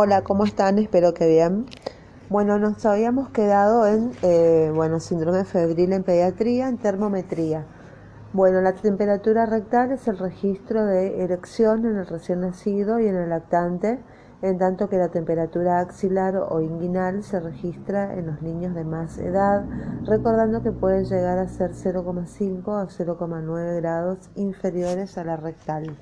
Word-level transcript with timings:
Hola, 0.00 0.22
¿cómo 0.22 0.44
están? 0.44 0.78
Espero 0.78 1.12
que 1.12 1.26
bien. 1.26 1.66
Bueno, 2.28 2.60
nos 2.60 2.86
habíamos 2.86 3.30
quedado 3.30 3.84
en 3.84 4.12
eh, 4.22 4.70
bueno, 4.72 5.00
síndrome 5.00 5.44
febril 5.44 5.92
en 5.92 6.04
pediatría, 6.04 6.68
en 6.68 6.78
termometría. 6.78 7.66
Bueno, 8.32 8.60
la 8.60 8.74
temperatura 8.74 9.44
rectal 9.44 9.90
es 9.90 10.06
el 10.06 10.18
registro 10.18 10.86
de 10.86 11.24
erección 11.24 11.84
en 11.84 11.96
el 11.96 12.06
recién 12.06 12.42
nacido 12.42 13.00
y 13.00 13.08
en 13.08 13.16
el 13.16 13.30
lactante, 13.30 13.98
en 14.40 14.58
tanto 14.58 14.88
que 14.88 14.98
la 14.98 15.08
temperatura 15.08 15.80
axilar 15.80 16.36
o 16.36 16.60
inguinal 16.60 17.24
se 17.24 17.40
registra 17.40 18.14
en 18.14 18.28
los 18.28 18.40
niños 18.40 18.76
de 18.76 18.84
más 18.84 19.18
edad, 19.18 19.64
recordando 20.04 20.62
que 20.62 20.70
pueden 20.70 21.06
llegar 21.06 21.40
a 21.40 21.48
ser 21.48 21.72
0,5 21.72 22.68
o 22.68 22.86
0,9 22.86 23.76
grados 23.80 24.30
inferiores 24.36 25.18
a 25.18 25.24
la 25.24 25.36
rectal. 25.36 25.96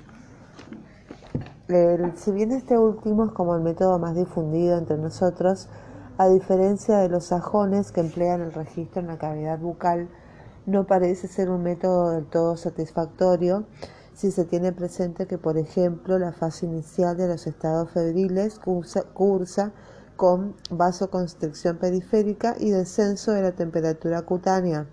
Si 1.67 2.31
bien 2.31 2.51
este 2.51 2.77
último 2.77 3.25
es 3.25 3.31
como 3.31 3.53
el 3.55 3.61
método 3.61 3.99
más 3.99 4.15
difundido 4.15 4.77
entre 4.77 4.97
nosotros, 4.97 5.67
a 6.17 6.29
diferencia 6.29 6.97
de 6.99 7.09
los 7.09 7.25
sajones 7.25 7.91
que 7.91 7.99
emplean 7.99 8.41
el 8.41 8.53
registro 8.53 9.01
en 9.01 9.07
la 9.07 9.17
cavidad 9.17 9.59
bucal, 9.59 10.07
no 10.65 10.85
parece 10.85 11.27
ser 11.27 11.49
un 11.49 11.63
método 11.63 12.11
del 12.11 12.25
todo 12.25 12.55
satisfactorio 12.55 13.65
si 14.13 14.31
se 14.31 14.45
tiene 14.45 14.71
presente 14.71 15.27
que, 15.27 15.37
por 15.37 15.57
ejemplo, 15.57 16.17
la 16.17 16.31
fase 16.31 16.65
inicial 16.65 17.15
de 17.17 17.27
los 17.27 17.45
estados 17.45 17.91
febriles 17.91 18.59
cursa, 19.13 19.73
con 20.15 20.55
vasoconstricción 20.71 21.77
periférica 21.77 22.55
y 22.59 22.71
descenso 22.71 23.33
de 23.33 23.43
la 23.43 23.51
temperatura 23.51 24.23
cutánea. 24.23 24.87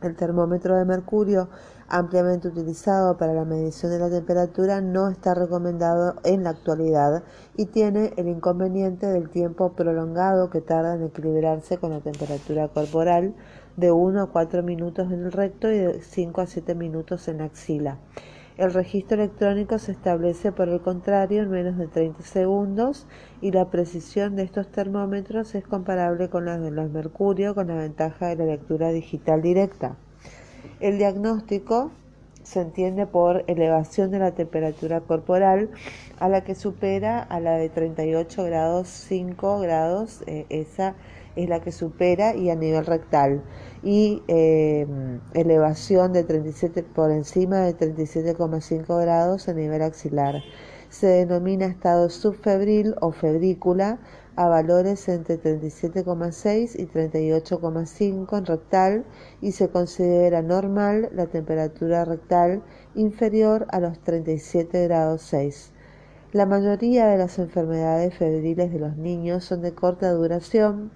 El 0.00 0.16
termómetro 0.16 0.76
de 0.76 0.86
mercurio, 0.86 1.48
ampliamente 1.88 2.48
utilizado 2.48 3.16
para 3.16 3.34
la 3.34 3.44
medición 3.44 3.92
de 3.92 3.98
la 3.98 4.10
temperatura, 4.10 4.80
no 4.80 5.08
está 5.08 5.34
recomendado 5.34 6.16
en 6.24 6.44
la 6.44 6.50
actualidad 6.50 7.22
y 7.56 7.66
tiene 7.66 8.12
el 8.16 8.28
inconveniente 8.28 9.06
del 9.06 9.30
tiempo 9.30 9.72
prolongado 9.72 10.50
que 10.50 10.60
tarda 10.60 10.94
en 10.94 11.04
equilibrarse 11.04 11.78
con 11.78 11.90
la 11.90 12.00
temperatura 12.00 12.68
corporal, 12.68 13.34
de 13.76 13.92
1 13.92 14.22
a 14.22 14.30
4 14.30 14.62
minutos 14.62 15.12
en 15.12 15.24
el 15.24 15.32
recto 15.32 15.70
y 15.70 15.78
de 15.78 16.00
5 16.00 16.40
a 16.40 16.46
7 16.46 16.74
minutos 16.74 17.28
en 17.28 17.38
la 17.38 17.44
axila. 17.44 17.98
El 18.56 18.72
registro 18.72 19.18
electrónico 19.18 19.78
se 19.78 19.92
establece 19.92 20.50
por 20.50 20.70
el 20.70 20.80
contrario 20.80 21.42
en 21.42 21.50
menos 21.50 21.76
de 21.76 21.88
30 21.88 22.22
segundos 22.22 23.06
y 23.42 23.52
la 23.52 23.70
precisión 23.70 24.34
de 24.34 24.44
estos 24.44 24.68
termómetros 24.68 25.54
es 25.54 25.66
comparable 25.66 26.30
con 26.30 26.46
la 26.46 26.58
de 26.58 26.70
los 26.70 26.90
mercurio 26.90 27.54
con 27.54 27.68
la 27.68 27.74
ventaja 27.74 28.28
de 28.28 28.36
la 28.36 28.46
lectura 28.46 28.88
digital 28.92 29.42
directa. 29.42 29.98
El 30.80 30.98
diagnóstico 30.98 31.90
se 32.42 32.60
entiende 32.60 33.06
por 33.06 33.44
elevación 33.48 34.12
de 34.12 34.20
la 34.20 34.30
temperatura 34.30 35.00
corporal 35.00 35.70
a 36.20 36.28
la 36.28 36.44
que 36.44 36.54
supera 36.54 37.20
a 37.20 37.40
la 37.40 37.56
de 37.56 37.68
38 37.68 38.44
grados 38.44 38.88
5 38.88 39.58
grados, 39.58 40.22
eh, 40.26 40.46
esa 40.48 40.94
es 41.34 41.48
la 41.48 41.60
que 41.60 41.72
supera 41.72 42.34
y 42.36 42.50
a 42.50 42.54
nivel 42.54 42.86
rectal 42.86 43.42
y 43.82 44.22
eh, 44.28 44.86
elevación 45.34 46.12
de 46.12 46.22
37 46.22 46.82
por 46.82 47.10
encima 47.10 47.58
de 47.58 47.76
37,5 47.76 49.00
grados 49.00 49.48
a 49.48 49.52
nivel 49.52 49.82
axilar. 49.82 50.42
Se 50.88 51.08
denomina 51.08 51.66
estado 51.66 52.08
subfebril 52.10 52.94
o 53.00 53.10
febrícula 53.10 53.98
a 54.36 54.48
valores 54.48 55.08
entre 55.08 55.40
37,6 55.40 56.78
y 56.78 56.86
38,5 56.86 58.38
en 58.38 58.46
rectal 58.46 59.04
y 59.40 59.52
se 59.52 59.70
considera 59.70 60.42
normal 60.42 61.08
la 61.12 61.26
temperatura 61.26 62.04
rectal 62.04 62.62
inferior 62.94 63.66
a 63.70 63.80
los 63.80 63.98
37 64.00 64.84
grados 64.84 65.22
6. 65.22 65.72
La 66.32 66.44
mayoría 66.44 67.06
de 67.06 67.16
las 67.16 67.38
enfermedades 67.38 68.14
febriles 68.14 68.70
de 68.70 68.78
los 68.78 68.96
niños 68.98 69.44
son 69.44 69.62
de 69.62 69.72
corta 69.72 70.12
duración, 70.12 70.90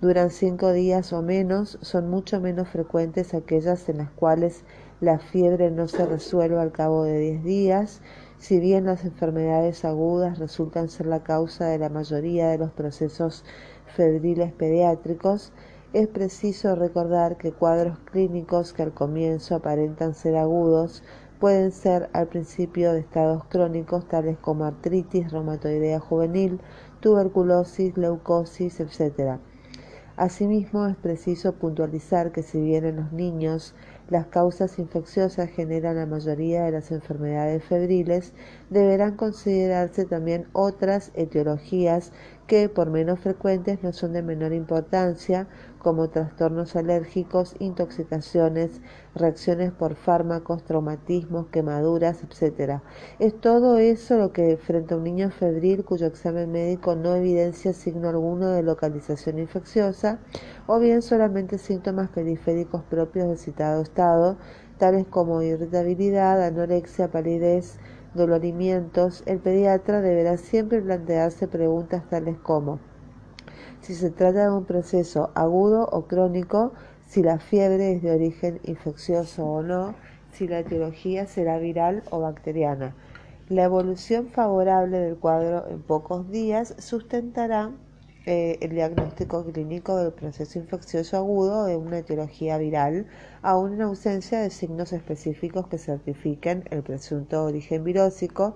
duran 0.00 0.30
cinco 0.30 0.72
días 0.72 1.12
o 1.12 1.22
menos, 1.22 1.78
son 1.82 2.10
mucho 2.10 2.40
menos 2.40 2.68
frecuentes 2.68 3.34
aquellas 3.34 3.88
en 3.88 3.98
las 3.98 4.10
cuales 4.10 4.64
la 5.00 5.18
fiebre 5.18 5.70
no 5.70 5.86
se 5.86 6.06
resuelve 6.06 6.58
al 6.60 6.72
cabo 6.72 7.04
de 7.04 7.18
diez 7.18 7.44
días, 7.44 8.00
si 8.40 8.58
bien 8.58 8.86
las 8.86 9.04
enfermedades 9.04 9.84
agudas 9.84 10.38
resultan 10.38 10.88
ser 10.88 11.04
la 11.04 11.22
causa 11.22 11.66
de 11.66 11.78
la 11.78 11.90
mayoría 11.90 12.48
de 12.48 12.56
los 12.56 12.70
procesos 12.70 13.44
febriles 13.94 14.50
pediátricos, 14.54 15.52
es 15.92 16.08
preciso 16.08 16.74
recordar 16.74 17.36
que 17.36 17.52
cuadros 17.52 17.98
clínicos 17.98 18.72
que 18.72 18.82
al 18.82 18.94
comienzo 18.94 19.56
aparentan 19.56 20.14
ser 20.14 20.36
agudos 20.36 21.02
pueden 21.38 21.70
ser 21.70 22.08
al 22.14 22.28
principio 22.28 22.94
de 22.94 23.00
estados 23.00 23.44
crónicos 23.44 24.08
tales 24.08 24.38
como 24.38 24.64
artritis 24.64 25.30
reumatoidea 25.30 26.00
juvenil, 26.00 26.60
tuberculosis, 27.00 27.94
leucosis, 27.98 28.80
etc. 28.80 29.38
Asimismo, 30.16 30.86
es 30.86 30.96
preciso 30.96 31.52
puntualizar 31.56 32.32
que 32.32 32.42
si 32.42 32.60
bien 32.60 32.86
en 32.86 32.96
los 32.96 33.12
niños 33.12 33.74
las 34.10 34.26
causas 34.26 34.78
infecciosas 34.78 35.50
generan 35.50 35.96
la 35.96 36.06
mayoría 36.06 36.64
de 36.64 36.72
las 36.72 36.90
enfermedades 36.90 37.64
febriles, 37.64 38.32
deberán 38.70 39.16
considerarse 39.16 40.04
también 40.06 40.46
otras 40.52 41.10
etiologías 41.14 42.12
que, 42.46 42.68
por 42.68 42.90
menos 42.90 43.20
frecuentes, 43.20 43.82
no 43.82 43.92
son 43.92 44.12
de 44.12 44.22
menor 44.22 44.52
importancia, 44.52 45.46
como 45.78 46.08
trastornos 46.08 46.76
alérgicos, 46.76 47.54
intoxicaciones, 47.58 48.80
reacciones 49.14 49.72
por 49.72 49.94
fármacos, 49.94 50.64
traumatismos, 50.64 51.46
quemaduras, 51.48 52.22
etc. 52.22 52.80
Es 53.18 53.40
todo 53.40 53.78
eso 53.78 54.18
lo 54.18 54.32
que 54.32 54.56
frente 54.56 54.94
a 54.94 54.96
un 54.96 55.04
niño 55.04 55.30
febril 55.30 55.84
cuyo 55.84 56.06
examen 56.06 56.50
médico 56.50 56.96
no 56.96 57.14
evidencia 57.14 57.72
signo 57.72 58.08
alguno 58.08 58.50
de 58.50 58.62
localización 58.62 59.38
infecciosa 59.38 60.18
o 60.66 60.78
bien 60.78 61.02
solamente 61.02 61.56
síntomas 61.56 62.10
periféricos 62.10 62.82
propios 62.82 63.28
del 63.28 63.38
citado 63.38 63.80
estado, 63.80 64.36
tales 64.78 65.06
como 65.06 65.42
irritabilidad, 65.42 66.42
anorexia, 66.42 67.10
palidez, 67.10 67.78
dolorimientos, 68.14 69.22
el 69.26 69.38
pediatra 69.38 70.00
deberá 70.00 70.36
siempre 70.36 70.80
plantearse 70.80 71.48
preguntas 71.48 72.08
tales 72.08 72.38
como 72.38 72.78
si 73.80 73.94
se 73.94 74.10
trata 74.10 74.44
de 74.44 74.52
un 74.52 74.64
proceso 74.64 75.30
agudo 75.34 75.88
o 75.90 76.06
crónico, 76.06 76.72
si 77.06 77.22
la 77.22 77.38
fiebre 77.38 77.92
es 77.92 78.02
de 78.02 78.12
origen 78.12 78.60
infeccioso 78.64 79.44
o 79.44 79.62
no, 79.62 79.94
si 80.32 80.46
la 80.46 80.60
etiología 80.60 81.26
será 81.26 81.58
viral 81.58 82.02
o 82.10 82.20
bacteriana. 82.20 82.94
La 83.48 83.64
evolución 83.64 84.28
favorable 84.28 84.98
del 84.98 85.16
cuadro 85.16 85.66
en 85.68 85.82
pocos 85.82 86.30
días 86.30 86.74
sustentará 86.78 87.72
eh, 88.32 88.58
el 88.60 88.70
diagnóstico 88.70 89.44
clínico 89.44 89.96
del 89.96 90.12
proceso 90.12 90.60
infeccioso 90.60 91.16
agudo 91.16 91.64
de 91.64 91.76
una 91.76 91.98
etiología 91.98 92.58
viral, 92.58 93.08
aún 93.42 93.72
en 93.72 93.82
ausencia 93.82 94.38
de 94.38 94.50
signos 94.50 94.92
específicos 94.92 95.66
que 95.66 95.78
certifiquen 95.78 96.62
el 96.70 96.84
presunto 96.84 97.42
origen 97.42 97.82
virósico, 97.82 98.54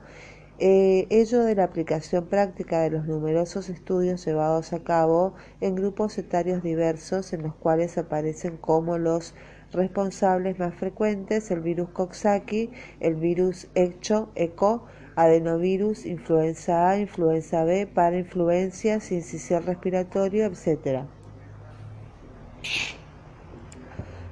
eh, 0.60 1.08
ello 1.10 1.42
de 1.42 1.56
la 1.56 1.64
aplicación 1.64 2.26
práctica 2.26 2.82
de 2.82 2.90
los 2.90 3.06
numerosos 3.06 3.68
estudios 3.68 4.24
llevados 4.24 4.72
a 4.72 4.84
cabo 4.84 5.34
en 5.60 5.74
grupos 5.74 6.18
etarios 6.18 6.62
diversos 6.62 7.32
en 7.32 7.42
los 7.42 7.56
cuales 7.56 7.98
aparecen 7.98 8.56
como 8.56 8.96
los 8.96 9.34
responsables 9.72 10.56
más 10.60 10.76
frecuentes 10.76 11.50
el 11.50 11.62
virus 11.62 11.88
Coxsackie, 11.88 12.70
el 13.00 13.16
virus 13.16 13.66
ECHO, 13.74 14.28
ECO, 14.36 14.84
adenovirus, 15.16 16.06
influenza 16.06 16.90
A, 16.90 16.98
influenza 16.98 17.64
B, 17.64 17.86
parainfluencia, 17.86 19.00
sincicial 19.00 19.64
respiratorio, 19.64 20.46
etc. 20.46 21.04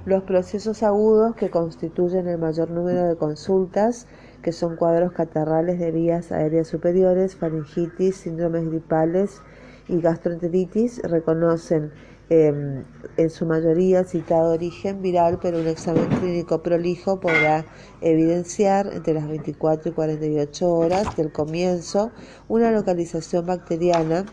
Los 0.05 0.23
procesos 0.23 0.83
agudos 0.83 1.35
que 1.35 1.49
constituyen 1.49 2.27
el 2.27 2.37
mayor 2.37 2.69
número 2.69 3.07
de 3.07 3.15
consultas, 3.15 4.07
que 4.41 4.51
son 4.51 4.75
cuadros 4.75 5.13
catarrales 5.13 5.79
de 5.79 5.91
vías 5.91 6.31
aéreas 6.33 6.67
superiores, 6.67 7.37
faringitis, 7.37 8.17
síndromes 8.17 8.69
gripales 8.69 9.41
y 9.87 10.01
gastroenteritis, 10.01 11.01
reconocen 11.03 11.91
Em, 12.29 12.85
en 13.17 13.29
su 13.29 13.45
mayoría 13.45 14.05
citado 14.05 14.53
origen 14.53 15.01
viral, 15.01 15.39
pero 15.41 15.59
un 15.59 15.67
examen 15.67 16.07
clínico 16.19 16.63
prolijo 16.63 17.19
podrá 17.19 17.65
evidenciar 18.01 18.89
entre 18.93 19.13
las 19.13 19.27
24 19.27 19.91
y 19.91 19.93
48 19.93 20.73
horas 20.73 21.17
del 21.17 21.31
comienzo 21.31 22.11
una 22.47 22.71
localización 22.71 23.45
bacteriana 23.45 24.25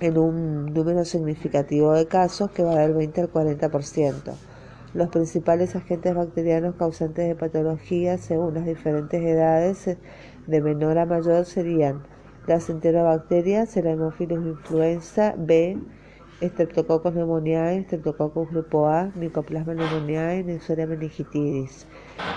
en 0.00 0.18
un 0.18 0.72
número 0.72 1.04
significativo 1.04 1.92
de 1.92 2.06
casos 2.06 2.50
que 2.50 2.62
va 2.62 2.76
del 2.76 2.94
20 2.94 3.20
al 3.20 3.30
40%. 3.30 4.34
Los 4.94 5.08
principales 5.08 5.76
agentes 5.76 6.14
bacterianos 6.14 6.76
causantes 6.76 7.28
de 7.28 7.34
patologías 7.34 8.20
según 8.20 8.54
las 8.54 8.64
diferentes 8.64 9.22
edades 9.22 9.98
de 10.46 10.60
menor 10.60 10.98
a 10.98 11.06
mayor 11.06 11.44
serían 11.44 12.02
las 12.46 12.68
enterobacterias, 12.70 13.76
el 13.76 13.88
Haemophilus 13.88 14.44
influenza 14.46 15.34
B, 15.36 15.78
Streptococcus 16.42 17.12
pneumoniae, 17.12 17.84
Streptococcus 17.84 18.50
grupo 18.50 18.86
A, 18.88 19.12
Mycoplasma 19.14 19.74
pneumoniae, 19.74 20.42
Neisseria 20.42 20.86
meningitidis. 20.86 21.86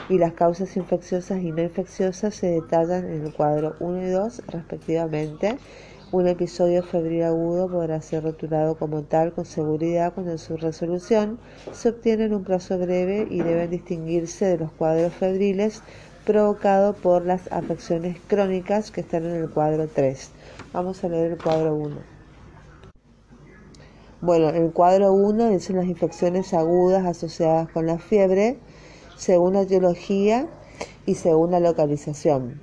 Y 0.07 0.19
las 0.19 0.33
causas 0.33 0.77
infecciosas 0.77 1.41
y 1.41 1.51
no 1.51 1.63
infecciosas 1.63 2.35
se 2.35 2.47
detallan 2.47 3.05
en 3.05 3.25
el 3.25 3.33
cuadro 3.33 3.75
1 3.79 4.07
y 4.07 4.09
2 4.09 4.43
respectivamente. 4.47 5.57
Un 6.11 6.27
episodio 6.27 6.83
febril 6.83 7.23
agudo 7.23 7.69
podrá 7.69 8.01
ser 8.01 8.23
rotulado 8.23 8.75
como 8.75 9.01
tal 9.01 9.33
con 9.33 9.45
seguridad 9.45 10.13
cuando 10.13 10.31
en 10.31 10.37
su 10.37 10.55
resolución 10.55 11.37
se 11.73 11.89
obtiene 11.89 12.25
en 12.25 12.33
un 12.33 12.43
plazo 12.45 12.77
breve 12.77 13.27
y 13.29 13.41
deben 13.41 13.71
distinguirse 13.71 14.45
de 14.45 14.57
los 14.59 14.71
cuadros 14.71 15.13
febriles 15.13 15.81
provocados 16.23 16.95
por 16.97 17.25
las 17.25 17.51
afecciones 17.51 18.17
crónicas 18.27 18.91
que 18.91 19.01
están 19.01 19.25
en 19.25 19.35
el 19.35 19.49
cuadro 19.49 19.89
3. 19.93 20.31
Vamos 20.71 21.03
a 21.03 21.09
leer 21.09 21.31
el 21.31 21.37
cuadro 21.37 21.75
1. 21.75 22.16
Bueno, 24.19 24.49
el 24.49 24.71
cuadro 24.71 25.13
1 25.13 25.49
dice 25.49 25.73
las 25.73 25.85
infecciones 25.85 26.51
agudas 26.55 27.05
asociadas 27.05 27.69
con 27.69 27.85
la 27.85 27.99
fiebre, 27.99 28.57
según 29.15 29.53
la 29.53 29.61
etiología 29.61 30.47
y 31.05 31.13
según 31.13 31.51
la 31.51 31.59
localización. 31.59 32.59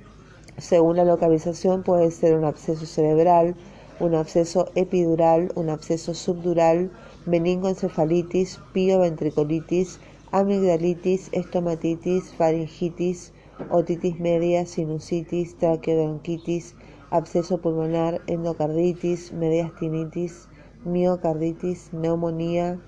Según 0.57 0.97
la 0.97 1.05
localización 1.05 1.83
puede 1.83 2.11
ser 2.11 2.35
un 2.35 2.43
absceso 2.43 2.85
cerebral, 2.85 3.55
un 4.01 4.15
absceso 4.15 4.69
epidural, 4.75 5.53
un 5.55 5.69
absceso 5.69 6.13
subdural, 6.13 6.91
meningoencefalitis, 7.25 8.59
pioventricolitis, 8.73 10.01
amigdalitis, 10.31 11.29
estomatitis, 11.31 12.33
faringitis, 12.33 13.31
otitis 13.69 14.19
media, 14.19 14.65
sinusitis, 14.65 15.57
traqueobronquitis, 15.57 16.75
absceso 17.11 17.61
pulmonar, 17.61 18.19
endocarditis, 18.27 19.31
mediastinitis, 19.31 20.49
miocarditis, 20.85 21.91
neumonía, 21.93 22.79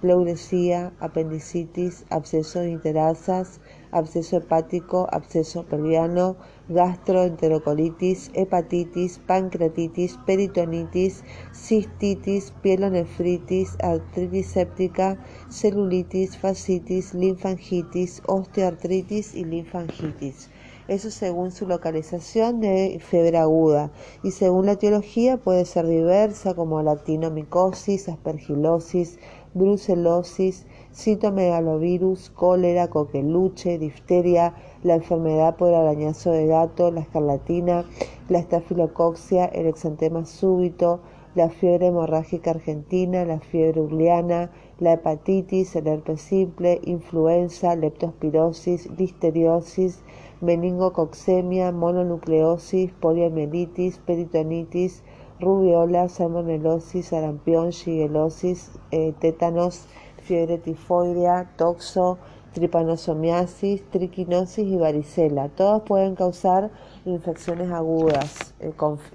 pleuresía, 0.00 0.92
apendicitis, 1.00 2.04
absceso 2.10 2.60
de 2.60 2.70
interasas, 2.70 3.60
absceso 3.90 4.36
hepático, 4.36 5.08
absceso 5.10 5.64
pelviano, 5.64 6.36
gastroenterocolitis, 6.68 8.30
hepatitis, 8.34 9.18
pancreatitis, 9.26 10.18
peritonitis, 10.26 11.24
cistitis, 11.52 12.52
pielonefritis, 12.62 13.76
artritis 13.82 14.46
séptica, 14.52 15.18
celulitis, 15.48 16.36
fascitis, 16.36 17.14
linfangitis, 17.14 18.22
osteoartritis 18.26 19.34
y 19.34 19.44
linfangitis. 19.44 20.48
Eso 20.88 21.10
según 21.10 21.50
su 21.50 21.66
localización 21.66 22.60
de 22.60 22.98
fiebre 22.98 23.36
aguda. 23.36 23.90
Y 24.22 24.30
según 24.30 24.64
la 24.64 24.72
etiología 24.72 25.36
puede 25.36 25.66
ser 25.66 25.86
diversa 25.86 26.54
como 26.54 26.80
lactinomicosis, 26.82 28.08
aspergilosis, 28.08 29.18
brucelosis, 29.52 30.64
citomegalovirus, 30.94 32.30
cólera, 32.30 32.88
coqueluche, 32.88 33.78
difteria, 33.78 34.54
la 34.82 34.94
enfermedad 34.94 35.56
por 35.56 35.74
arañazo 35.74 36.30
de 36.30 36.46
gato, 36.46 36.90
la 36.90 37.00
escarlatina, 37.00 37.84
la 38.30 38.38
estafilocoxia, 38.38 39.44
el 39.44 39.66
exantema 39.66 40.24
súbito, 40.24 41.00
la 41.34 41.50
fiebre 41.50 41.88
hemorrágica 41.88 42.52
argentina, 42.52 43.26
la 43.26 43.40
fiebre 43.40 43.82
urliana, 43.82 44.50
la 44.80 44.92
hepatitis, 44.92 45.74
el 45.76 45.88
herpes 45.88 46.20
simple, 46.20 46.80
influenza, 46.84 47.74
leptospirosis, 47.74 48.88
listeriosis, 48.98 50.00
meningococcemia, 50.40 51.72
mononucleosis, 51.72 52.92
poliomielitis, 52.92 53.98
peritonitis, 53.98 55.02
rubiola, 55.40 56.08
salmonelosis, 56.08 57.06
sarampión, 57.06 57.70
shigalosis, 57.70 58.70
eh, 58.92 59.12
tétanos, 59.20 59.86
fiebre 60.22 60.58
tifoidea, 60.58 61.50
toxo, 61.56 62.18
tripanosomiasis, 62.52 63.82
triquinosis 63.90 64.66
y 64.66 64.76
varicela. 64.76 65.48
Todos 65.48 65.82
pueden 65.82 66.14
causar 66.14 66.70
infecciones 67.04 67.70
agudas, 67.70 68.54
eh, 68.60 68.72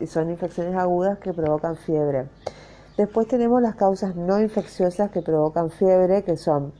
son 0.08 0.30
infecciones 0.30 0.76
agudas 0.76 1.20
que 1.20 1.34
provocan 1.34 1.78
fiebre. 1.78 2.28
Después 2.98 3.28
tenemos 3.28 3.62
las 3.62 3.76
causas 3.76 4.16
no 4.16 4.40
infecciosas 4.40 5.10
que 5.10 5.24
provocan 5.24 5.72
fiebre, 5.72 6.24
que 6.24 6.38
son 6.38 6.74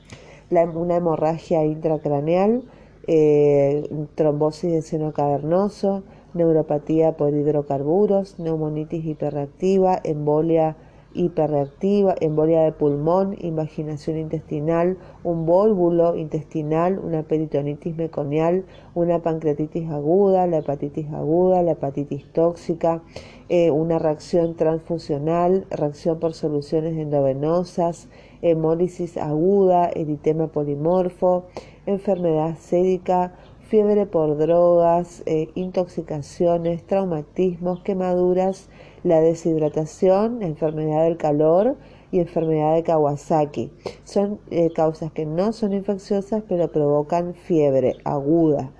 una 0.50 0.96
hemorragia 0.96 1.64
intracraneal, 1.64 2.62
eh, 3.08 3.88
trombosis 4.14 4.72
de 4.72 4.82
seno 4.82 5.12
cavernoso, 5.12 6.04
neuropatía 6.32 7.16
por 7.16 7.32
hidrocarburos, 7.32 8.38
neumonitis 8.38 9.04
hiperreactiva, 9.04 10.00
embolia 10.04 10.76
hiperreactiva, 11.14 12.14
embolia 12.20 12.62
de 12.62 12.72
pulmón, 12.72 13.36
invaginación 13.40 14.18
intestinal, 14.18 14.98
un 15.22 15.46
vólvulo 15.46 16.16
intestinal, 16.16 16.98
una 16.98 17.22
peritonitis 17.22 17.96
meconial, 17.96 18.64
una 18.94 19.20
pancreatitis 19.20 19.90
aguda, 19.90 20.46
la 20.46 20.58
hepatitis 20.58 21.10
aguda, 21.12 21.62
la 21.62 21.72
hepatitis 21.72 22.26
tóxica, 22.32 23.02
eh, 23.48 23.70
una 23.70 23.98
reacción 23.98 24.54
transfusional, 24.56 25.66
reacción 25.70 26.18
por 26.18 26.34
soluciones 26.34 26.98
endovenosas, 26.98 28.08
hemólisis 28.42 29.16
aguda, 29.16 29.88
eritema 29.94 30.48
polimorfo, 30.48 31.46
enfermedad 31.86 32.56
sédica, 32.58 33.34
fiebre 33.68 34.06
por 34.06 34.36
drogas, 34.36 35.22
eh, 35.26 35.48
intoxicaciones, 35.54 36.86
traumatismos, 36.86 37.80
quemaduras, 37.82 38.68
la 39.04 39.20
deshidratación, 39.20 40.42
enfermedad 40.42 41.04
del 41.04 41.16
calor 41.16 41.76
y 42.10 42.18
enfermedad 42.18 42.74
de 42.74 42.82
Kawasaki. 42.82 43.70
Son 44.02 44.40
eh, 44.50 44.70
causas 44.74 45.12
que 45.12 45.26
no 45.26 45.52
son 45.52 45.72
infecciosas 45.72 46.42
pero 46.48 46.72
provocan 46.72 47.34
fiebre 47.34 47.96
aguda. 48.04 48.72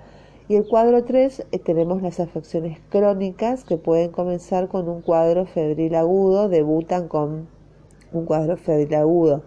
Y 0.47 0.55
el 0.55 0.67
cuadro 0.67 1.03
3 1.05 1.47
eh, 1.51 1.59
tenemos 1.59 2.01
las 2.01 2.19
afecciones 2.19 2.79
crónicas 2.89 3.63
que 3.63 3.77
pueden 3.77 4.11
comenzar 4.11 4.67
con 4.67 4.89
un 4.89 5.01
cuadro 5.01 5.45
febril 5.45 5.95
agudo, 5.95 6.49
debutan 6.49 7.07
con 7.07 7.47
un 8.11 8.25
cuadro 8.25 8.57
febril 8.57 8.95
agudo 8.95 9.43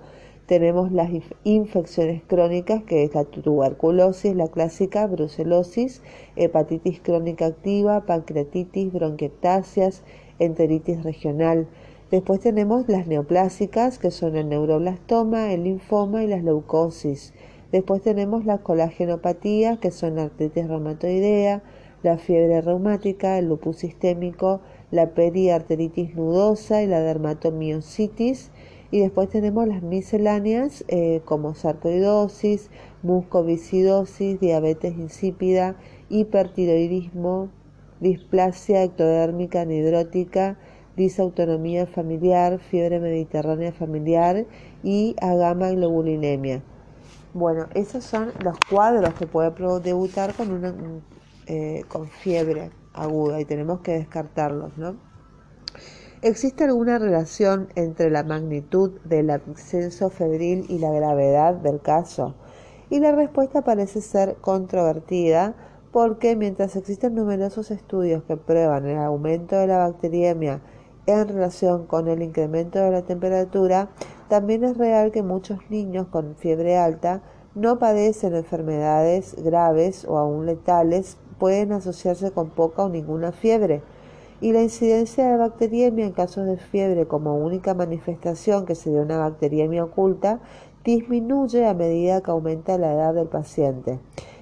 tenemos 0.48 0.90
las 0.92 1.10
infecciones 1.44 2.22
crónicas, 2.26 2.82
que 2.82 3.04
es 3.04 3.14
la 3.14 3.24
tuberculosis, 3.24 4.34
la 4.34 4.48
clásica, 4.48 5.06
brucelosis, 5.06 6.00
hepatitis 6.36 7.00
crónica 7.00 7.44
activa, 7.44 8.06
pancreatitis, 8.06 8.90
bronquiectasias, 8.90 10.02
enteritis 10.38 11.02
regional. 11.02 11.66
Después 12.10 12.40
tenemos 12.40 12.88
las 12.88 13.06
neoplásicas, 13.06 13.98
que 13.98 14.10
son 14.10 14.36
el 14.36 14.48
neuroblastoma, 14.48 15.52
el 15.52 15.64
linfoma 15.64 16.24
y 16.24 16.26
las 16.26 16.42
leucosis. 16.42 17.34
Después 17.70 18.02
tenemos 18.02 18.44
las 18.46 18.60
colagenopatías, 18.60 19.78
que 19.78 19.90
son 19.90 20.16
la 20.16 20.22
artritis 20.24 20.68
reumatoidea, 20.68 21.62
la 22.02 22.16
fiebre 22.16 22.60
reumática, 22.60 23.38
el 23.38 23.48
lupus 23.48 23.78
sistémico, 23.78 24.60
la 24.90 25.10
periarteritis 25.10 26.14
nudosa 26.14 26.82
y 26.82 26.86
la 26.86 27.00
dermatomiositis 27.00 28.50
y 28.90 29.00
después 29.00 29.28
tenemos 29.28 29.68
las 29.68 29.82
misceláneas 29.82 30.84
eh, 30.88 31.20
como 31.24 31.54
sarcoidosis, 31.54 32.70
muscoviscidosis, 33.02 34.40
diabetes 34.40 34.96
insípida, 34.96 35.76
hipertiroidismo, 36.08 37.50
displasia 38.00 38.82
ectodérmica 38.82 39.62
anhidrótica, 39.62 40.58
disautonomía 40.96 41.86
familiar, 41.86 42.58
fiebre 42.58 43.00
mediterránea 43.00 43.72
familiar 43.72 44.46
y 44.82 45.14
agama 45.20 45.70
globulinemia. 45.70 46.62
Bueno, 47.34 47.68
esos 47.74 48.04
son 48.04 48.32
los 48.42 48.58
cuadros 48.70 49.14
que 49.14 49.26
puede 49.26 49.52
debutar 49.80 50.34
con, 50.34 50.50
una, 50.50 50.74
eh, 51.46 51.84
con 51.88 52.08
fiebre 52.08 52.70
aguda 52.94 53.40
y 53.40 53.44
tenemos 53.44 53.80
que 53.80 53.92
descartarlos, 53.92 54.76
¿no? 54.76 54.96
¿Existe 56.20 56.64
alguna 56.64 56.98
relación 56.98 57.68
entre 57.76 58.10
la 58.10 58.24
magnitud 58.24 58.98
del 59.04 59.30
ascenso 59.30 60.10
febril 60.10 60.66
y 60.68 60.80
la 60.80 60.90
gravedad 60.90 61.54
del 61.54 61.80
caso? 61.80 62.34
Y 62.90 62.98
la 62.98 63.12
respuesta 63.12 63.62
parece 63.62 64.00
ser 64.00 64.36
controvertida 64.40 65.54
porque 65.92 66.36
mientras 66.36 66.76
existen 66.76 67.14
numerosos 67.14 67.70
estudios 67.70 68.22
que 68.24 68.36
prueban 68.36 68.86
el 68.86 68.98
aumento 68.98 69.56
de 69.56 69.66
la 69.66 69.78
bacteriemia 69.78 70.60
en 71.06 71.28
relación 71.28 71.86
con 71.86 72.08
el 72.08 72.22
incremento 72.22 72.78
de 72.78 72.90
la 72.90 73.02
temperatura, 73.02 73.88
también 74.28 74.64
es 74.64 74.76
real 74.76 75.10
que 75.10 75.22
muchos 75.22 75.58
niños 75.70 76.06
con 76.08 76.36
fiebre 76.36 76.76
alta 76.76 77.22
no 77.54 77.78
padecen 77.78 78.34
enfermedades 78.34 79.34
graves 79.42 80.04
o 80.04 80.18
aún 80.18 80.46
letales, 80.46 81.16
pueden 81.38 81.72
asociarse 81.72 82.30
con 82.30 82.50
poca 82.50 82.84
o 82.84 82.88
ninguna 82.88 83.32
fiebre 83.32 83.82
y 84.40 84.52
la 84.52 84.62
incidencia 84.62 85.28
de 85.28 85.36
bacteriemia 85.36 86.06
en 86.06 86.12
casos 86.12 86.46
de 86.46 86.56
fiebre 86.56 87.06
como 87.06 87.36
única 87.36 87.74
manifestación 87.74 88.66
que 88.66 88.74
se 88.74 88.90
una 88.90 89.18
bacteriemia 89.18 89.84
oculta 89.84 90.40
disminuye 90.84 91.66
a 91.66 91.74
medida 91.74 92.20
que 92.22 92.30
aumenta 92.30 92.78
la 92.78 92.92
edad 92.92 93.14
del 93.14 93.26
paciente. 93.26 93.98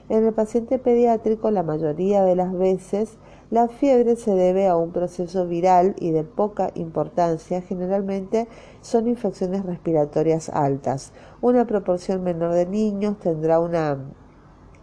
En 0.09 0.25
el 0.25 0.33
paciente 0.33 0.79
pediátrico 0.79 1.51
la 1.51 1.65
mayoría 1.65 2.23
de 2.23 2.37
las 2.37 2.53
veces 2.53 3.19
la 3.51 3.69
fiebre 3.69 4.17
se 4.17 4.35
debe 4.35 4.67
a 4.67 4.77
un 4.77 4.91
proceso 4.91 5.47
viral 5.47 5.95
y 5.99 6.11
de 6.11 6.25
poca 6.25 6.71
importancia, 6.75 7.61
generalmente 7.61 8.49
son 8.81 9.09
infecciones 9.09 9.65
respiratorias 9.65 10.49
altas. 10.49 11.13
Una 11.41 11.67
proporción 11.67 12.25
menor 12.25 12.55
de 12.55 12.67
niños 12.67 13.19
tendrá 13.19 13.61
una 13.61 13.99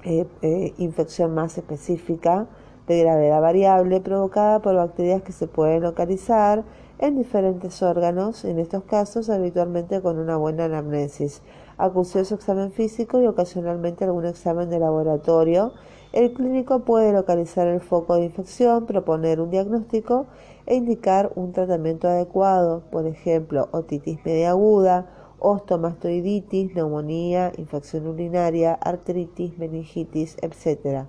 eh, 0.03 0.25
eh, 0.41 0.73
infección 0.77 1.33
más 1.33 1.57
específica 1.57 2.47
de 2.87 3.01
gravedad 3.01 3.41
variable 3.41 4.01
provocada 4.01 4.61
por 4.61 4.75
bacterias 4.75 5.21
que 5.23 5.31
se 5.31 5.47
pueden 5.47 5.83
localizar 5.83 6.63
en 6.99 7.17
diferentes 7.17 7.81
órganos, 7.81 8.45
en 8.45 8.59
estos 8.59 8.83
casos 8.83 9.29
habitualmente 9.29 10.01
con 10.01 10.19
una 10.19 10.37
buena 10.37 10.65
anamnesis, 10.65 11.41
acucioso 11.77 12.35
examen 12.35 12.71
físico 12.71 13.21
y 13.21 13.27
ocasionalmente 13.27 14.05
algún 14.05 14.25
examen 14.25 14.69
de 14.69 14.79
laboratorio. 14.79 15.73
El 16.11 16.33
clínico 16.33 16.79
puede 16.79 17.11
localizar 17.11 17.67
el 17.67 17.81
foco 17.81 18.15
de 18.15 18.25
infección, 18.25 18.85
proponer 18.85 19.41
un 19.41 19.49
diagnóstico 19.49 20.27
e 20.65 20.75
indicar 20.75 21.31
un 21.35 21.53
tratamiento 21.53 22.07
adecuado, 22.07 22.83
por 22.91 23.07
ejemplo, 23.07 23.67
otitis 23.71 24.23
media 24.23 24.51
aguda, 24.51 25.09
ostomastoiditis, 25.39 26.73
neumonía, 26.73 27.51
infección 27.57 28.07
urinaria, 28.07 28.75
artritis, 28.75 29.57
meningitis, 29.57 30.37
etc. 30.41 31.05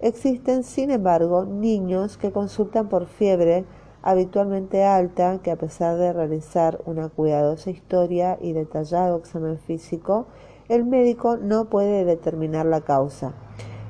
Existen, 0.00 0.64
sin 0.64 0.90
embargo, 0.90 1.44
niños 1.44 2.16
que 2.16 2.32
consultan 2.32 2.88
por 2.88 3.06
fiebre 3.06 3.64
habitualmente 4.02 4.84
alta, 4.84 5.40
que 5.42 5.50
a 5.50 5.56
pesar 5.56 5.96
de 5.96 6.12
realizar 6.12 6.80
una 6.84 7.08
cuidadosa 7.08 7.70
historia 7.70 8.38
y 8.40 8.52
detallado 8.52 9.16
examen 9.18 9.58
físico, 9.58 10.26
el 10.68 10.84
médico 10.84 11.36
no 11.36 11.66
puede 11.66 12.04
determinar 12.04 12.66
la 12.66 12.80
causa. 12.80 13.34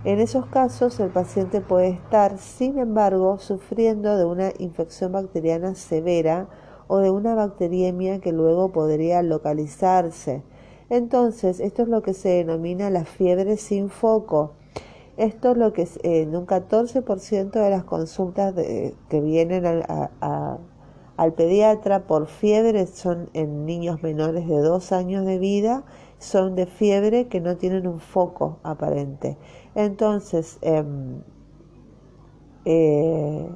En 0.04 0.18
esos 0.18 0.46
casos, 0.46 0.98
el 1.00 1.10
paciente 1.10 1.60
puede 1.60 1.90
estar, 1.90 2.38
sin 2.38 2.78
embargo, 2.78 3.38
sufriendo 3.38 4.16
de 4.18 4.24
una 4.24 4.52
infección 4.58 5.12
bacteriana 5.12 5.74
severa 5.74 6.48
o 6.88 6.98
de 6.98 7.10
una 7.10 7.34
bacteriemia 7.34 8.18
que 8.18 8.32
luego 8.32 8.72
podría 8.72 9.22
localizarse. 9.22 10.42
Entonces, 10.90 11.60
esto 11.60 11.82
es 11.82 11.88
lo 11.88 12.02
que 12.02 12.14
se 12.14 12.30
denomina 12.30 12.90
la 12.90 13.04
fiebre 13.04 13.56
sin 13.56 13.88
foco. 13.88 14.54
Esto 15.22 15.52
es 15.52 15.56
lo 15.56 15.72
que 15.72 15.86
en 16.02 16.34
un 16.34 16.46
14% 16.46 17.52
de 17.52 17.70
las 17.70 17.84
consultas 17.84 18.54
que 18.56 19.20
vienen 19.20 19.64
al 21.16 21.32
pediatra 21.34 22.08
por 22.08 22.26
fiebre 22.26 22.88
son 22.88 23.30
en 23.32 23.64
niños 23.64 24.02
menores 24.02 24.48
de 24.48 24.58
dos 24.58 24.90
años 24.90 25.24
de 25.24 25.38
vida, 25.38 25.84
son 26.18 26.56
de 26.56 26.66
fiebre 26.66 27.28
que 27.28 27.40
no 27.40 27.56
tienen 27.56 27.86
un 27.86 28.00
foco 28.00 28.58
aparente. 28.64 29.38
Entonces, 29.76 30.58
em, 30.60 31.22
eh, 32.64 33.48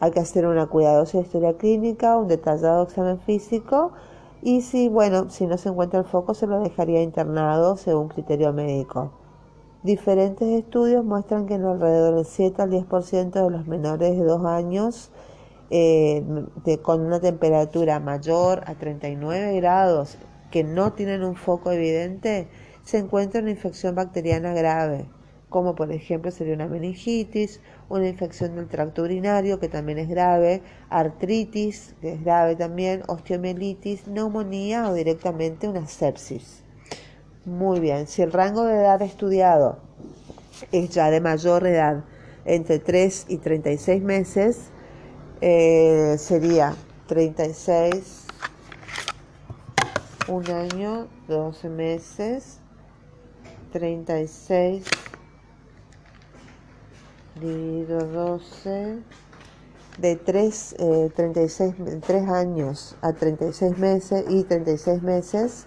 hay 0.00 0.10
que 0.10 0.20
hacer 0.20 0.46
una 0.46 0.68
cuidadosa 0.68 1.20
historia 1.20 1.58
clínica, 1.58 2.16
un 2.16 2.28
detallado 2.28 2.84
examen 2.84 3.20
físico 3.20 3.92
y 4.40 4.62
si, 4.62 4.88
bueno, 4.88 5.28
si 5.28 5.46
no 5.46 5.58
se 5.58 5.68
encuentra 5.68 6.00
el 6.00 6.06
foco 6.06 6.32
se 6.32 6.46
lo 6.46 6.60
dejaría 6.60 7.02
internado 7.02 7.76
según 7.76 8.08
criterio 8.08 8.54
médico. 8.54 9.23
Diferentes 9.84 10.48
estudios 10.48 11.04
muestran 11.04 11.44
que 11.44 11.56
en 11.56 11.64
alrededor 11.66 12.14
del 12.14 12.24
7 12.24 12.62
al 12.62 12.70
10% 12.70 13.32
de 13.32 13.50
los 13.50 13.66
menores 13.66 14.16
de 14.16 14.24
2 14.24 14.46
años 14.46 15.10
eh, 15.68 16.24
con 16.80 17.02
una 17.02 17.20
temperatura 17.20 18.00
mayor 18.00 18.64
a 18.66 18.76
39 18.76 19.56
grados 19.56 20.16
que 20.50 20.64
no 20.64 20.94
tienen 20.94 21.22
un 21.22 21.36
foco 21.36 21.70
evidente 21.70 22.48
se 22.82 22.96
encuentra 22.96 23.42
una 23.42 23.50
infección 23.50 23.94
bacteriana 23.94 24.54
grave 24.54 25.06
como 25.50 25.74
por 25.74 25.92
ejemplo 25.92 26.30
sería 26.30 26.54
una 26.54 26.66
meningitis, 26.66 27.60
una 27.90 28.08
infección 28.08 28.56
del 28.56 28.66
tracto 28.66 29.02
urinario, 29.02 29.60
que 29.60 29.68
también 29.68 29.98
es 29.98 30.08
grave, 30.08 30.62
artritis, 30.88 31.94
que 32.00 32.14
es 32.14 32.24
grave 32.24 32.56
también, 32.56 33.02
osteomielitis, 33.06 34.08
neumonía 34.08 34.88
o 34.88 34.94
directamente 34.94 35.68
una 35.68 35.86
sepsis. 35.86 36.63
Muy 37.44 37.78
bien, 37.78 38.06
si 38.06 38.22
el 38.22 38.32
rango 38.32 38.64
de 38.64 38.74
edad 38.74 39.02
estudiado 39.02 39.76
es 40.72 40.88
ya 40.88 41.10
de 41.10 41.20
mayor 41.20 41.66
edad, 41.66 42.02
entre 42.46 42.78
3 42.78 43.26
y 43.28 43.36
36 43.36 44.02
meses, 44.02 44.70
eh, 45.42 46.16
sería 46.18 46.74
36, 47.06 48.24
un 50.28 50.50
año, 50.50 51.06
12 51.28 51.68
meses, 51.68 52.60
36 53.72 54.84
dividido 57.42 57.98
12 57.98 59.00
de 59.98 60.16
3, 60.16 60.76
36, 61.14 61.74
3 62.06 62.28
años 62.30 62.96
a 63.02 63.12
36 63.12 63.76
meses 63.76 64.24
y 64.30 64.44
36 64.44 65.02
meses 65.02 65.66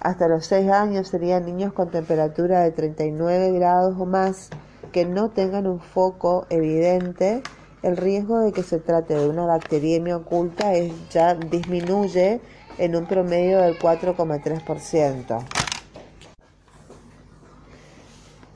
hasta 0.00 0.28
los 0.28 0.46
6 0.46 0.70
años 0.70 1.08
serían 1.08 1.44
niños 1.44 1.72
con 1.72 1.90
temperatura 1.90 2.62
de 2.62 2.70
39 2.70 3.52
grados 3.52 3.96
o 3.98 4.06
más 4.06 4.50
que 4.92 5.04
no 5.06 5.30
tengan 5.30 5.66
un 5.66 5.80
foco 5.80 6.46
evidente 6.50 7.42
el 7.82 7.96
riesgo 7.96 8.38
de 8.38 8.52
que 8.52 8.62
se 8.62 8.78
trate 8.78 9.14
de 9.14 9.28
una 9.28 9.44
bacteriemia 9.44 10.16
oculta 10.16 10.74
es, 10.74 10.92
ya 11.10 11.34
disminuye 11.34 12.40
en 12.78 12.96
un 12.96 13.06
promedio 13.06 13.58
del 13.58 13.78
4,3%. 13.78 15.44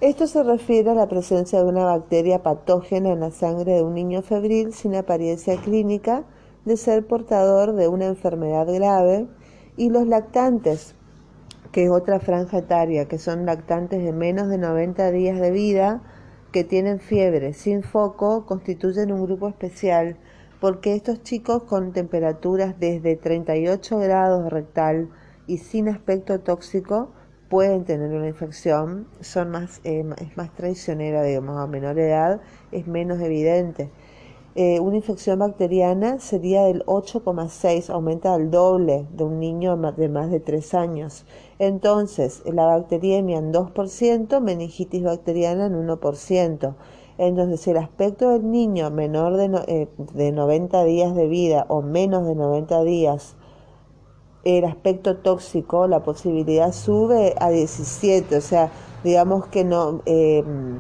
Esto 0.01 0.27
se 0.27 0.43
refiere 0.43 0.91
a 0.91 0.95
la 0.95 1.09
presencia 1.09 1.59
de 1.59 1.65
una 1.65 1.85
bacteria 1.85 2.43
patógena 2.43 3.11
en 3.11 3.21
la 3.21 3.31
sangre 3.31 3.77
de 3.77 3.83
un 3.83 3.95
niño 3.95 4.21
febril 4.23 4.75
sin 4.75 4.95
apariencia 4.95 5.57
clínica 5.57 6.25
de 6.67 6.77
ser 6.77 7.07
portador 7.07 7.73
de 7.73 7.89
una 7.89 8.07
enfermedad 8.07 8.67
grave 8.67 9.27
y 9.77 9.89
los 9.89 10.07
lactantes, 10.07 10.96
que 11.77 11.85
es 11.85 11.91
otra 11.91 12.21
franja 12.21 12.57
etaria, 12.57 13.05
que 13.05 13.19
son 13.19 13.45
lactantes 13.45 14.03
de 14.03 14.11
menos 14.11 14.49
de 14.49 14.57
90 14.57 15.11
días 15.11 15.39
de 15.39 15.51
vida, 15.51 16.01
que 16.51 16.65
tienen 16.65 17.01
fiebre 17.01 17.53
sin 17.53 17.83
foco, 17.83 18.47
constituyen 18.47 19.13
un 19.13 19.27
grupo 19.27 19.47
especial 19.47 20.17
porque 20.59 20.95
estos 20.95 21.23
chicos 21.23 21.65
con 21.65 21.93
temperaturas 21.93 22.81
desde 22.81 23.17
38 23.17 23.99
grados 23.99 24.51
rectal 24.51 25.11
y 25.47 25.59
sin 25.59 25.91
aspecto 25.91 26.41
tóxico 26.41 27.11
pueden 27.51 27.85
tener 27.85 28.11
una 28.11 28.29
infección, 28.29 29.07
son 29.21 29.51
más, 29.51 29.83
eh, 29.85 30.03
es 30.17 30.35
más 30.35 30.55
traicionera, 30.55 31.23
digamos, 31.25 31.59
a 31.59 31.67
menor 31.67 31.99
edad, 31.99 32.41
es 32.73 32.87
menos 32.87 33.21
evidente. 33.21 33.91
Eh, 34.59 34.81
una 34.81 34.97
infección 34.97 35.39
bacteriana 35.39 36.19
sería 36.19 36.65
del 36.65 36.83
8,6, 36.87 37.91
aumenta 37.91 38.33
al 38.33 38.51
doble 38.51 39.07
de 39.13 39.25
un 39.25 39.39
niño 39.39 39.77
de 39.77 40.09
más 40.09 40.31
de 40.31 40.41
3 40.41 40.73
años. 40.73 41.27
Entonces, 41.59 42.43
la 42.47 42.65
bacteriemia 42.65 43.39
en 43.39 43.53
2%, 43.53 44.41
meningitis 44.41 45.03
bacteriana 45.03 45.67
en 45.67 45.75
1%. 45.75 46.75
Entonces, 47.19 47.69
el 47.69 47.77
aspecto 47.77 48.31
del 48.31 48.51
niño 48.51 48.91
menor 48.91 49.37
de, 49.37 49.63
eh, 49.69 49.89
de 50.15 50.33
90 50.33 50.85
días 50.85 51.15
de 51.15 51.29
vida 51.29 51.67
o 51.69 51.83
menos 51.83 52.27
de 52.27 52.35
90 52.35 52.83
días 52.83 53.37
el 54.47 54.65
aspecto 54.65 55.17
tóxico, 55.17 55.89
la 55.89 56.05
posibilidad 56.05 56.73
sube 56.73 57.35
a 57.41 57.51
17, 57.51 58.37
o 58.37 58.41
sea, 58.41 58.71
digamos 59.03 59.47
que 59.49 59.65
no, 59.65 60.03
em, 60.07 60.79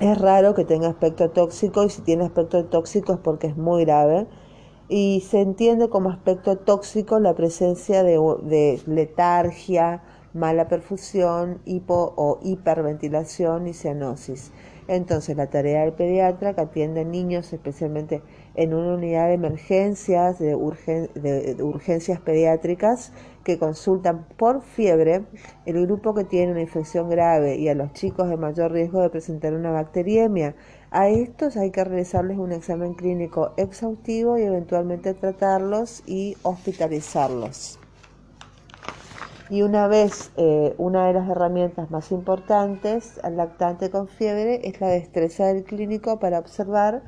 es 0.00 0.18
raro 0.18 0.54
que 0.54 0.64
tenga 0.64 0.88
aspecto 0.88 1.30
tóxico 1.30 1.84
y 1.84 1.90
si 1.90 2.02
tiene 2.02 2.24
aspecto 2.24 2.64
tóxico 2.64 3.14
es 3.14 3.18
porque 3.20 3.46
es 3.48 3.56
muy 3.56 3.84
grave. 3.84 4.26
Y 4.88 5.24
se 5.28 5.40
entiende 5.40 5.88
como 5.88 6.10
aspecto 6.10 6.58
tóxico 6.58 7.18
la 7.18 7.34
presencia 7.34 8.02
de, 8.02 8.82
letargia, 8.86 10.02
mala 10.34 10.68
perfusión, 10.68 11.60
hipo 11.64 12.12
o 12.16 12.38
hiperventilación 12.42 13.66
y 13.66 13.72
cianosis. 13.72 14.52
Entonces, 14.86 15.36
la 15.36 15.48
tarea 15.48 15.82
del 15.82 15.94
pediatra 15.94 16.54
que 16.54 16.60
atiende 16.60 17.06
niños, 17.06 17.52
especialmente 17.52 18.22
en 18.54 18.74
una 18.74 18.94
unidad 18.94 19.28
de 19.28 19.34
emergencias, 19.34 20.38
de, 20.38 20.54
urgencias 20.54 22.20
pediátricas, 22.20 23.12
que 23.42 23.58
consultan 23.58 24.26
por 24.36 24.62
fiebre, 24.62 25.24
el 25.66 25.86
grupo 25.86 26.14
que 26.14 26.24
tiene 26.24 26.52
una 26.52 26.62
infección 26.62 27.10
grave 27.10 27.56
y 27.56 27.68
a 27.68 27.74
los 27.74 27.92
chicos 27.92 28.28
de 28.28 28.36
mayor 28.36 28.72
riesgo 28.72 29.02
de 29.02 29.10
presentar 29.10 29.52
una 29.52 29.70
bacteriemia. 29.70 30.54
A 30.90 31.08
estos 31.08 31.56
hay 31.56 31.70
que 31.70 31.84
realizarles 31.84 32.38
un 32.38 32.52
examen 32.52 32.94
clínico 32.94 33.52
exhaustivo 33.56 34.38
y 34.38 34.42
eventualmente 34.42 35.12
tratarlos 35.12 36.02
y 36.06 36.36
hospitalizarlos. 36.42 37.78
Y 39.50 39.60
una 39.60 39.88
vez, 39.88 40.30
eh, 40.36 40.74
una 40.78 41.06
de 41.06 41.12
las 41.12 41.28
herramientas 41.28 41.90
más 41.90 42.12
importantes 42.12 43.20
al 43.22 43.36
lactante 43.36 43.90
con 43.90 44.08
fiebre 44.08 44.66
es 44.66 44.80
la 44.80 44.88
destreza 44.88 45.46
del 45.46 45.64
clínico 45.64 46.18
para 46.18 46.38
observar 46.38 47.02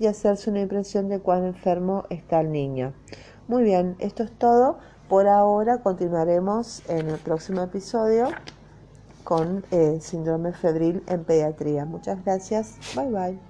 y 0.00 0.06
hacerse 0.06 0.50
una 0.50 0.62
impresión 0.62 1.08
de 1.08 1.20
cuán 1.20 1.44
enfermo 1.44 2.04
está 2.10 2.40
el 2.40 2.50
niño. 2.50 2.94
Muy 3.46 3.62
bien, 3.62 3.94
esto 4.00 4.24
es 4.24 4.32
todo. 4.32 4.78
Por 5.08 5.28
ahora 5.28 5.82
continuaremos 5.82 6.82
en 6.88 7.08
el 7.08 7.18
próximo 7.18 7.62
episodio 7.62 8.28
con 9.22 9.64
eh, 9.70 9.98
síndrome 10.00 10.52
febril 10.52 11.02
en 11.06 11.24
pediatría. 11.24 11.84
Muchas 11.84 12.24
gracias. 12.24 12.78
Bye 12.96 13.10
bye. 13.10 13.49